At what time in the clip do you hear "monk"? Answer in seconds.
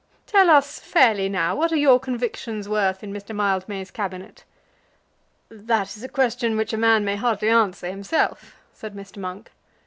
9.17-9.51